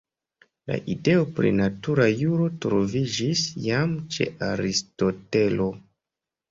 [0.69, 5.75] La ideo pri natura juro troviĝis jam ĉe Aristotelo.